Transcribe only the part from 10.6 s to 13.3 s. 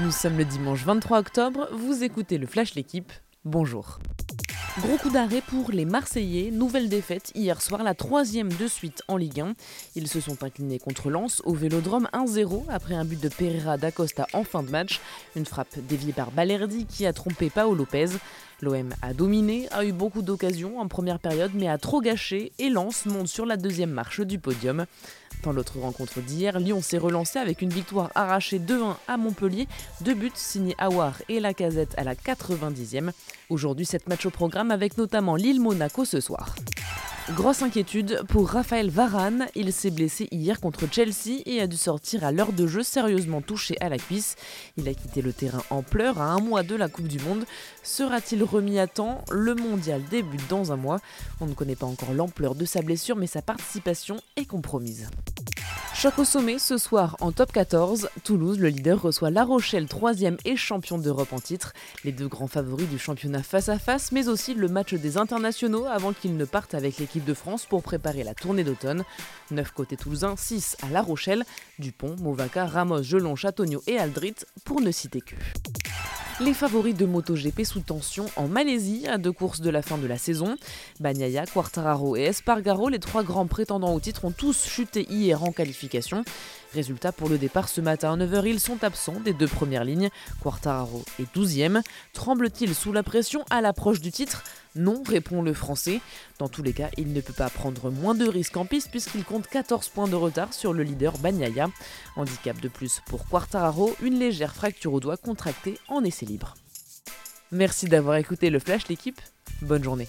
contre Lens au Vélodrome 1-0 après un but de